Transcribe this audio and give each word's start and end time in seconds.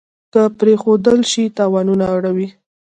که 0.33 0.41
پرېښودل 0.59 1.19
شي 1.31 1.43
تاوانونه 1.57 2.05
اړوي. 2.15 2.47